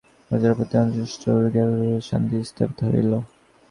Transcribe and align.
রাজার 0.31 0.53
প্রতি 0.57 0.75
অসন্তোষ 0.77 1.11
দূর 1.21 1.35
হইয়া 1.35 1.51
গেল-রোজ্যে 1.55 2.07
শান্তি 2.09 2.35
স্থাপিত 2.49 2.79
হইল। 2.87 3.11